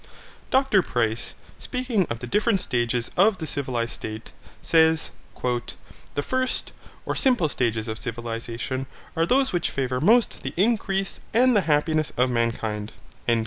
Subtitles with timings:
[0.49, 4.31] Dr Price, speaking of the different stages of the civilized state,
[4.63, 6.71] says, 'The first,
[7.05, 12.11] or simple stages of civilization, are those which favour most the increase and the happiness
[12.17, 12.93] of mankind.'